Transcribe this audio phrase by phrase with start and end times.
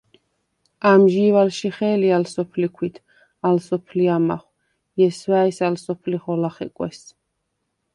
[0.91, 2.95] ამჟი̄ვ ალშიხე̄ლი ალ სოფლი ქვით,
[3.47, 4.47] ალ სოფლი ამახვ,
[4.97, 6.99] ჲესვა̄̈ჲს ალ სოფლი ხოლა ხეკვეს!